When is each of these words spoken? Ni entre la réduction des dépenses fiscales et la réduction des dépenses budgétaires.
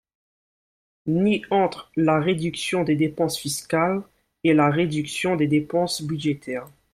Ni 1.05 1.43
entre 1.51 1.91
la 1.95 2.19
réduction 2.19 2.83
des 2.83 2.95
dépenses 2.95 3.37
fiscales 3.37 4.01
et 4.43 4.51
la 4.55 4.71
réduction 4.71 5.35
des 5.35 5.45
dépenses 5.45 6.01
budgétaires. 6.01 6.67